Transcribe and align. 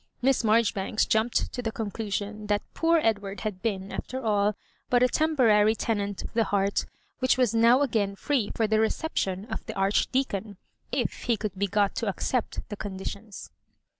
Miss 0.19 0.43
Marjoribanks 0.43 1.05
jumped 1.05 1.53
to 1.53 1.61
the 1.61 1.71
con 1.71 1.91
clusion 1.91 2.47
that 2.47 2.63
"poor 2.73 2.97
Edward" 3.03 3.41
had 3.41 3.61
been, 3.61 3.91
after 3.91 4.19
all, 4.19 4.55
but 4.89 5.03
a 5.03 5.07
temporary 5.07 5.75
tenant 5.75 6.23
of 6.23 6.33
the 6.33 6.45
heart, 6.45 6.87
which 7.19 7.37
was 7.37 7.53
now 7.53 7.83
again 7.83 8.15
free 8.15 8.49
for 8.55 8.65
the 8.65 8.79
reception 8.79 9.45
of 9.45 9.63
the 9.67 9.73
Archdea 9.73 10.27
con, 10.27 10.57
if 10.91 11.25
he 11.25 11.37
could 11.37 11.53
be 11.55 11.67
got 11.67 11.93
to 11.97 12.07
accept 12.07 12.67
the 12.69 12.75
conditions. 12.75 13.51